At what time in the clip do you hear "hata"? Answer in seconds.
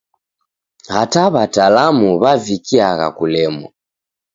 0.93-1.23